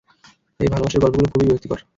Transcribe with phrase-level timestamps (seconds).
[0.59, 1.81] এই ভালোবাসার গল্পগুলো, খুবিই বিরক্তিকর।